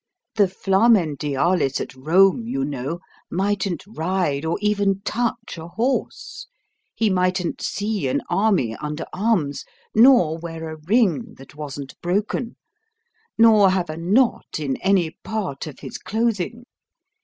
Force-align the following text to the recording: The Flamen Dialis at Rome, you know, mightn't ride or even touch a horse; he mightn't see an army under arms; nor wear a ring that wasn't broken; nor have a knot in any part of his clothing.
The 0.33 0.47
Flamen 0.47 1.15
Dialis 1.15 1.79
at 1.79 1.93
Rome, 1.93 2.47
you 2.47 2.65
know, 2.65 3.01
mightn't 3.29 3.83
ride 3.85 4.45
or 4.45 4.57
even 4.59 5.01
touch 5.01 5.59
a 5.59 5.67
horse; 5.67 6.47
he 6.95 7.11
mightn't 7.11 7.61
see 7.61 8.07
an 8.07 8.21
army 8.27 8.75
under 8.77 9.05
arms; 9.13 9.63
nor 9.93 10.39
wear 10.39 10.71
a 10.73 10.77
ring 10.87 11.35
that 11.35 11.53
wasn't 11.53 12.01
broken; 12.01 12.55
nor 13.37 13.69
have 13.69 13.91
a 13.91 13.97
knot 13.97 14.57
in 14.59 14.75
any 14.77 15.11
part 15.23 15.67
of 15.67 15.81
his 15.81 15.99
clothing. 15.99 16.65